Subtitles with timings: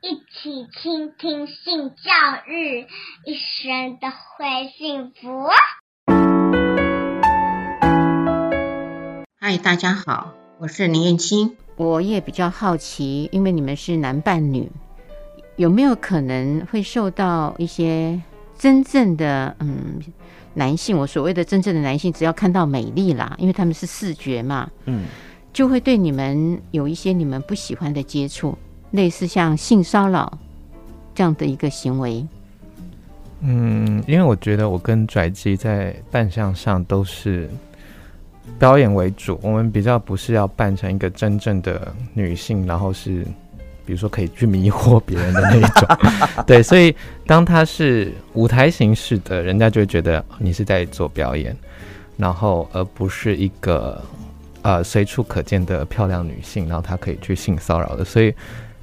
[0.00, 2.12] 一起倾听性教
[2.46, 2.86] 育，
[3.26, 5.48] 一生都会幸福。
[9.40, 11.56] 嗨，大家好，我是林燕青。
[11.74, 14.70] 我也比较好奇，因为你们是男扮女，
[15.56, 18.22] 有没有可能会受到一些
[18.56, 20.00] 真正的嗯
[20.54, 20.96] 男性？
[20.96, 25.06] 我所谓的真正的男性，只要看到美丽啦，因为他们是视觉嘛，嗯，
[25.52, 28.56] 就会对你们有一些你们不喜欢的接触。
[28.92, 30.38] 类似像性骚扰
[31.14, 32.26] 这样的一个行为，
[33.40, 37.50] 嗯，因为我觉得我跟跩姬在扮相上都是
[38.58, 43.24] 表演为主，我们比较不是要扮成一个真正的女性，然后是
[43.84, 45.88] 比如说可以去迷惑别人的那一种，
[46.46, 46.94] 对，所以
[47.26, 51.54] 当他是舞台形式的，人家就会觉得你是在做表演，
[52.16, 54.02] 然后而不是一个
[54.62, 58.32] 呃随处可见的漂亮女性，然后她可以去性骚扰的，所以。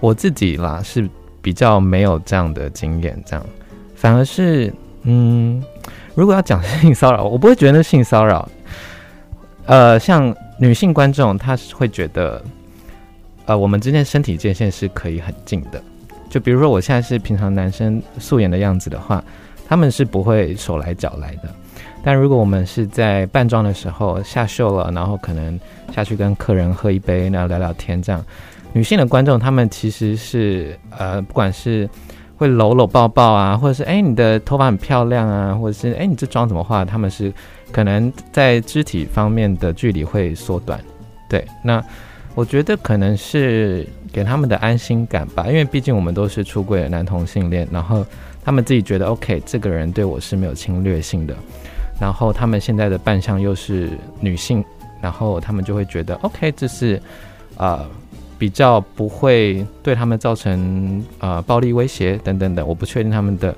[0.00, 1.08] 我自己啦是
[1.42, 3.46] 比较没有这样的经验，这样
[3.94, 5.62] 反而是嗯，
[6.14, 8.48] 如果要讲性骚扰，我不会觉得那性骚扰。
[9.66, 12.42] 呃，像女性观众，她是会觉得，
[13.46, 15.80] 呃，我们之间身体界限是可以很近的。
[16.28, 19.22] 就比如说，我现在是平常男生素颜的样子的话，
[19.68, 21.48] 他们是不会手来脚来的。
[22.02, 25.58] 但如果我们是在扮装的时候下秀了，然后可能
[25.94, 28.24] 下去跟客人喝一杯，然后聊聊天这样。
[28.72, 31.88] 女性的观众，她们其实是呃，不管是
[32.36, 36.84] 会搂搂抱抱啊，或者是哎，你的头发很漂亮啊，或者是哎，你这妆怎么画？
[36.84, 37.32] 他们是
[37.72, 40.80] 可能在肢体方面的距离会缩短。
[41.28, 41.84] 对，那
[42.34, 48.06] 我觉得可能是给他们的安心感吧，因为毕竟我们都是出柜的男同性恋，然后
[48.44, 51.34] 他们自己觉得 OK，这个人对我是没有侵略性的，
[52.00, 53.90] 然后他们现在的扮相又是
[54.20, 54.64] 女性，
[55.02, 57.02] 然后他们就会觉得 OK，这是
[57.56, 57.84] 呃。
[58.40, 63.54] 比较不会对他们造成呃暴力威胁等等等，我不确定他们的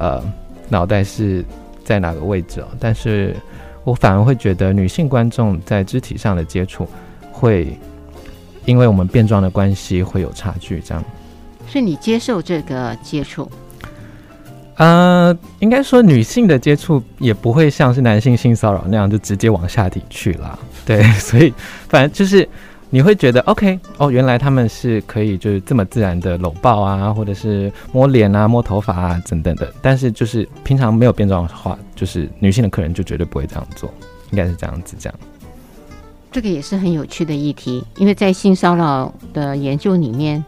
[0.00, 0.20] 呃
[0.68, 1.44] 脑袋是
[1.84, 3.36] 在哪个位置哦，但是
[3.84, 6.88] 我反而会觉得女性观众在肢体上的接触
[7.30, 7.78] 会
[8.64, 11.04] 因为我们变装的关系会有差距，这样。
[11.68, 13.48] 是你接受这个接触？
[14.74, 21.54] 呃，应该说女性的接触也不会像是男性性骚扰那样就直接往下底去了，对，所以
[21.88, 22.48] 反正就是。
[22.96, 29.70] 你会觉得 OK 哦，原来他们是可以就是这么自然的搂抱啊，或者是摸脸啊、摸头发啊等等的。
[29.82, 33.92] 但是就是平常没有变装的话，就是女性的客人就绝对不会这样做，
[34.30, 35.18] 应该是这样子这样。
[36.32, 40.42] 这个也是很有趣的议题，因为在性骚扰的研究里面，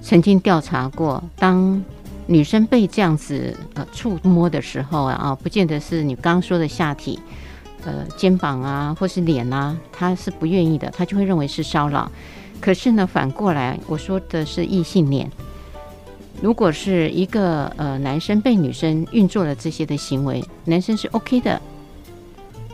[0.00, 1.82] 曾经调查过，当
[2.26, 7.18] 女生被这样子呃触摸的时候啊，不见得是你刚刚说的下体。
[7.84, 12.10] 呃，肩膀啊，或是脸啊，他是不愿意的，他就会认为是骚扰。
[12.60, 15.30] 可是呢，反过来我说的是异性恋，
[16.42, 21.62] 如果是一个呃男生被女生运作了这些的行为，男生是 OK 的，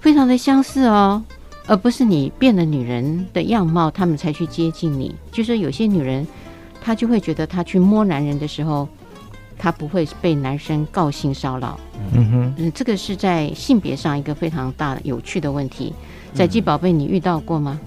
[0.00, 1.22] 非常的相似哦，
[1.66, 5.14] 而不是你变了女人的样貌，他们才去接近你。
[5.30, 6.26] 就是有些女人，
[6.80, 8.88] 她就会觉得她去摸男人的时候。
[9.58, 11.78] 他不会被男生告性骚扰，
[12.14, 15.94] 嗯哼，嗯，这个是在性别上一个非常大的有趣的问题。
[16.34, 17.80] 跩姬宝贝，你遇到过吗？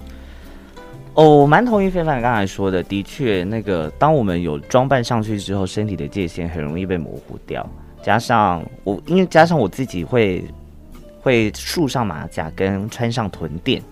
[1.14, 7.68] 哦，我蛮同意非凡刚才说的，的确，那个当我们有装扮上去之后，身体的界限很容易被模糊掉。
[8.02, 10.44] 加上我，因为加上我自己会
[11.20, 13.82] 会束上马甲跟穿上臀垫，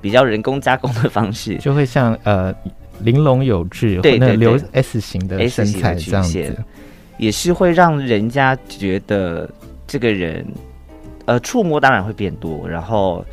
[0.00, 2.54] 比较人工加工的方式，就会像呃
[3.00, 6.64] 玲珑有致，对，那留 S 型的身材这样子。
[7.16, 9.48] 也是会让人家觉得
[9.86, 10.44] 这个人，
[11.26, 13.24] 呃，触摸当然会变多，然后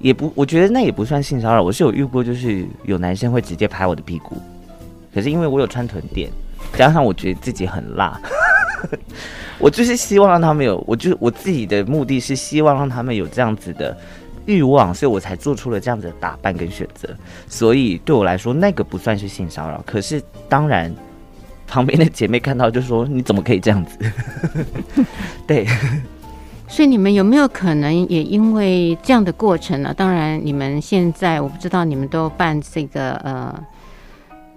[0.00, 1.62] 也不，我觉得那也不算性骚扰。
[1.62, 4.36] 我是有遇过，就是有男生会直接拍我的屁股，
[5.14, 6.28] 可是因为我有穿臀垫，
[6.76, 8.20] 加上我觉得自己很辣，
[9.58, 13.96] 我就是希望让他们有，我就我自己的目的是希望让他们有这样子的
[14.46, 17.08] 欲望，所以我才做出了这样子的打扮跟选择。
[17.46, 19.80] 所以对我来说，那个不算是性骚扰。
[19.86, 20.92] 可是当然。
[21.70, 23.96] 旁边的姐妹看到就说：“你怎么可以这样子？”
[25.46, 25.64] 对，
[26.66, 29.94] 所以你们有没有可能也因为这样的过程呢？
[29.94, 33.54] 当然，你们现在我不知道你们都办这个呃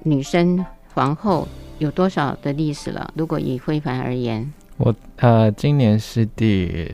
[0.02, 0.66] 女生
[0.96, 3.08] 皇后有多少的历史了。
[3.16, 6.92] 如果以非凡而言，我呃今年是第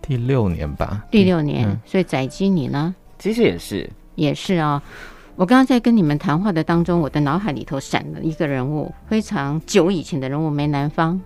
[0.00, 1.68] 第六年吧，第六年。
[1.68, 2.94] 嗯、所以宰基你呢？
[3.18, 4.82] 其实也是，也是啊、哦。
[5.36, 11.20] 我刚刚在跟你们谈话的当中，我的脑海里头闪了一个人物，非常久以前的人物——梅兰芳。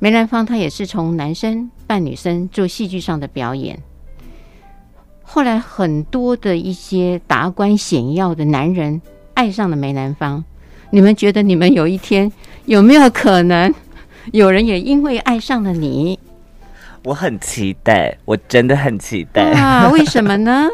[0.00, 3.80] 梅兰芳他也是从男生扮女生做戏剧上的表演，
[5.22, 9.00] 后来很多的一些达官显要的男人
[9.34, 10.44] 爱上了梅兰芳，
[10.90, 12.30] 你们觉得你们有一天
[12.66, 13.72] 有没有可能，
[14.32, 16.18] 有人也因为爱上了你？
[17.04, 19.88] 我很期待，我真的很期待啊！
[19.92, 20.66] 为什么呢？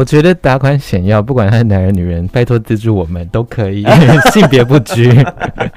[0.00, 3.84] 我觉得打款显要，不管他是男人女人，拜托资助我们都可以，
[4.34, 5.24] 性别不拘。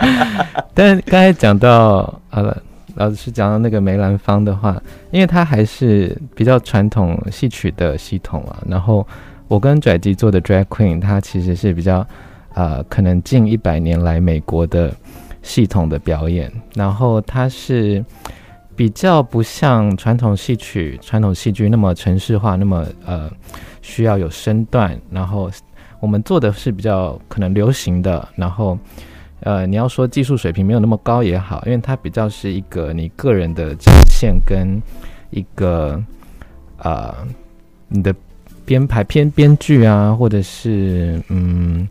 [0.74, 2.58] 但刚才讲到呃，
[2.96, 8.58] 老师讲到那个梅兰芳的话，因为他还是比较传统戏曲的系统啊。
[8.68, 9.06] 然后
[9.48, 12.04] 我跟拽姬做的 Drag Queen，它其实是比较
[12.56, 14.92] 呃，可能近一百年来美国的
[15.44, 18.04] 系统的表演，然后它是。
[18.80, 23.30] 比较不像传统戏曲、传统戏剧那么程式化，那么呃
[23.82, 24.98] 需要有身段。
[25.12, 25.52] 然后
[26.00, 28.26] 我们做的是比较可能流行的。
[28.38, 28.80] 然后
[29.42, 34.82] 呃，你要说技术水平没有那么高也好，因为它比较是一个你个人的展现跟
[35.30, 36.02] 一个
[36.78, 37.14] 呃
[37.90, 38.16] 你的
[38.64, 41.86] 编排编编剧啊，或者是嗯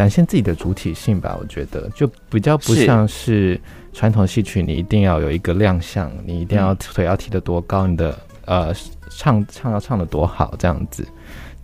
[0.00, 1.36] 展现自己的主体性吧。
[1.38, 3.60] 我觉得就比较不像是。
[3.92, 8.72] 传统戏曲，你一定要有一个亮相，你一定要腿要踢得多高，你的呃
[9.10, 11.04] 唱唱要唱得多好，这样子，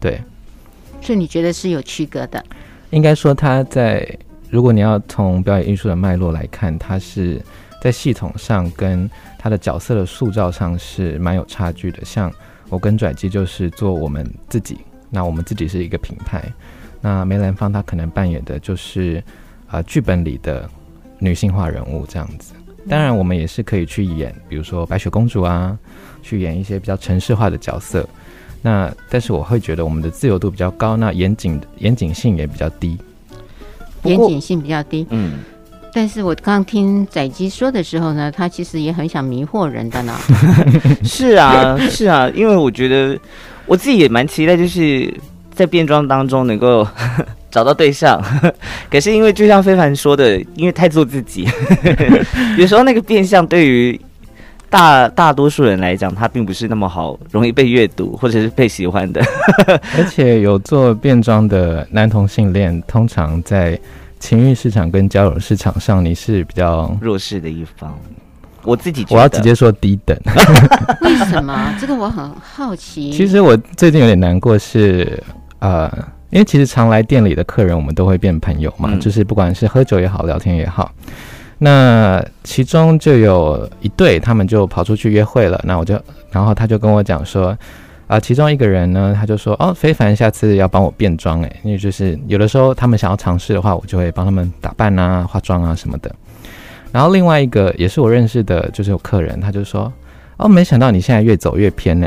[0.01, 0.21] 对。
[1.01, 2.45] 所以你觉得是有区隔的？
[2.91, 4.05] 应该说，他在
[4.51, 7.41] 如果你要从表演艺术的脉络来看，他是
[7.81, 12.05] 在系统上跟他的角色的塑造上是蛮有差距的。
[12.05, 12.29] 像
[12.69, 14.79] 我跟拽机就是做我们自己，
[15.11, 16.53] 那我们自己是一个品牌。
[17.07, 19.23] 那梅兰芳她可能扮演的就是
[19.69, 20.69] 啊剧本里的。
[21.19, 22.53] 女性化人物这样子，
[22.87, 25.75] 当然我们也是可以去演，比如说白雪公主啊，
[26.23, 28.07] 去演一些比较城市化的角色。
[28.61, 32.99] 那但是我会觉得我们的自由度比较高，那严谨严谨性也比较低。
[34.03, 35.39] 严谨性比较低，嗯。
[35.91, 40.15] 但是我刚听宰基说的时候呢，他其实也很想迷惑人的呢。
[41.03, 43.19] 是啊，是啊，因为我觉得
[43.65, 45.11] 我自己也蛮期待，就是
[45.57, 46.87] 在变装当中能够。
[47.49, 48.23] 找到对象，
[48.91, 51.49] 可是因为就像非凡说的，因为太做自己，
[52.59, 53.99] 有时候那个变相对于
[54.69, 59.25] 大大多数人来讲，他并不是那么好，容易被阅读或者是被喜欢的。
[59.97, 63.79] 而且有做变装的男同性恋，通常在
[64.21, 67.99] 情欲市场跟交友市场上，你是比较弱势的一方。
[68.65, 70.15] 我自己觉得我要直接说低等，
[71.01, 71.75] 为什么？
[71.81, 73.11] 这个我很好奇。
[73.13, 75.23] 其实我最近有点难过是，是
[75.67, 76.09] 呃。
[76.31, 80.91] 因为其实常来店里的客人，我们都会变朋友嘛，嗯、就是不管是喝酒也好，聊天也好。
[81.57, 85.59] 那其中就有一对，他们就跑出去约会了。
[85.65, 85.99] 那我就，
[86.33, 87.59] 然后他就跟我讲说，啊、
[88.09, 96.13] 呃，其中一个人呢，他就说，哦，非凡下次要帮我变装，诶，因为就是有的时候他们想要尝试的话，我就会帮他们打扮啊、化妆啊什么的。
[96.91, 99.91] 然后另外一个也是我认识的，就是有客人，他就说，
[100.39, 102.07] 哦，没想到你现在越走越偏呢。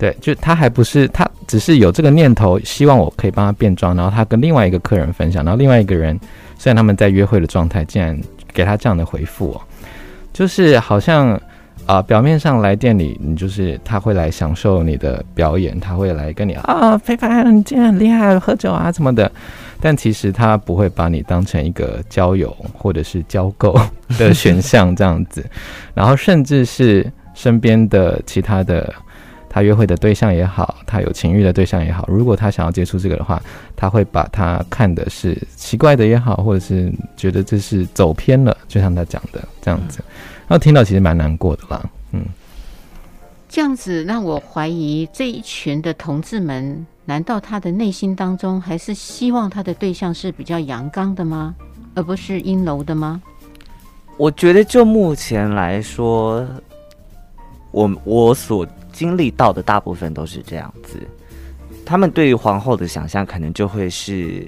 [0.00, 6.18] 对，就他还不是他，只是有这个念头，希望我可以帮他变装，然后他跟另外一个客人分享，然后另外一个人
[6.58, 8.18] 虽然他们在约会的状态，竟然
[8.54, 9.60] 给他这样的回复哦，
[10.32, 11.38] 就是好像
[11.84, 19.30] 啊、表面上来店里，你就是他会来享受你的表演，他会来跟你啊，飞凡，你今天很厉害，喝酒啊什么的，
[19.82, 23.78] 但其实他不会把你当成一个交友或者是交购
[24.16, 25.44] 的选项这样子，
[25.92, 28.90] 然后甚至是身边的其他的。
[29.52, 33.42] 他约会的对象也好，他有情欲的对象也好，如果他想要接触这个的话，
[33.74, 39.98] 他会把他看的是奇怪的也好，或者是觉得这是走偏了，就像他讲的这样子，
[40.46, 42.24] 然后听到其实蛮难过的啦，嗯，
[43.48, 51.56] 这样子让我怀疑这一群的同志们，难道他的内心当中还是希望他的对象是比较阳刚的吗？
[51.96, 53.20] 而不是阴柔的吗？
[54.16, 56.46] 我觉得就目前来说，
[57.72, 58.64] 我我所。
[59.00, 60.98] 经历到的大部分都是这样子，
[61.86, 64.44] 他们对于皇后的想象可能就会是，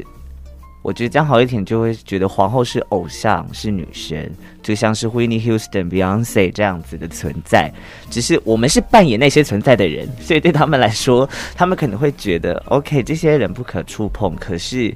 [0.82, 4.30] 我觉得讲好一点，就会觉得皇后是偶像，是女神，
[4.62, 7.72] 就像是 Whitney Houston、Beyonce 这样子的存在。
[8.10, 14.36] 只是我们是扮演那些存在的人，所以对他们来说，他们可能会觉得，OK，这些人不可触碰。
[14.36, 14.94] 可是，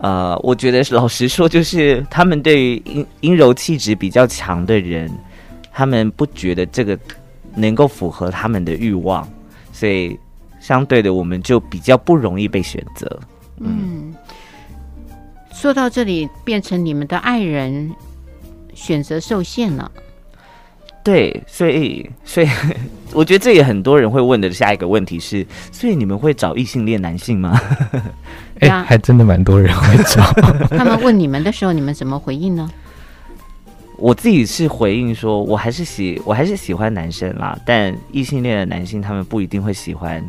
[0.00, 5.10] 呃，我觉得老实说，就是他们对于阴阴柔气质比较强的人，
[5.72, 6.96] 他们不觉得这个。
[7.54, 9.28] 能够符合他们的欲望，
[9.72, 10.18] 所以
[10.60, 13.20] 相对的，我们就比较不容易被选择。
[13.58, 14.14] 嗯，
[15.52, 17.90] 说到这里，变成你们的爱人
[18.74, 19.90] 选择受限了。
[21.04, 22.48] 对，所以，所以
[23.12, 27.60] 我觉得这也很多人会问的下一个问题是：所以你们会找异性恋男性吗？
[28.60, 30.22] 哎、欸，还真的蛮多人会找。
[30.78, 32.70] 他们问你们的时候，你们怎么回应呢？
[34.02, 40.20] 我自己是回应说，我还是喜我还是喜欢男生啦，但异性恋的男性他们不一定会喜欢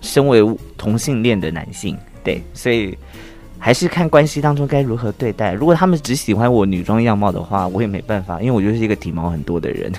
[0.00, 0.40] 身为
[0.78, 2.96] 同性恋的男性，对，所以
[3.58, 5.52] 还是看关系当中该如何对待。
[5.52, 9.92] 如果他们只喜欢我女装样貌的话，我也没办法，因为我就是一个体毛很多的人。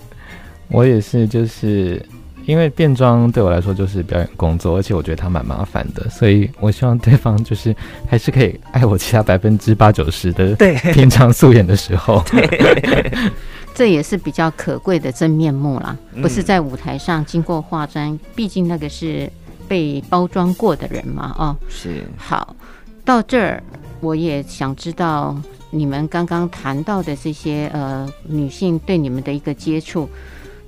[0.68, 2.04] 我也是，就是
[2.48, 7.76] 因为变装对我来说就是表演工作，而且我觉得它蛮麻烦的，所以我希望对方就是
[8.08, 12.24] 还是可以爱我其他百分之八九十的对平常素颜的时候。
[13.76, 19.30] 这也是比较可贵的真面目啦，不是在舞台上经过化妆，毕竟那个是
[19.68, 22.02] 被包装过的人嘛，哦，是。
[22.16, 22.56] 好，
[23.04, 23.62] 到这儿
[24.00, 25.36] 我也想知道
[25.68, 30.08] 你们刚刚谈到的这些呃女性对你们的一个接触，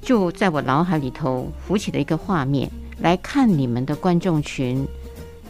[0.03, 4.87] 就在我脑海里头浮起了一个画面，来看你们的观众群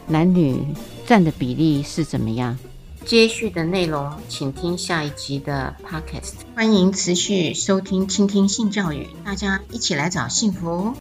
[0.06, 0.62] 男女
[1.06, 2.58] 占的比例是怎么样？
[3.04, 6.34] 接续的内容，请听下一集的 Podcast。
[6.54, 10.88] 欢迎持续收听、倾听性教育，大家一起来找幸福。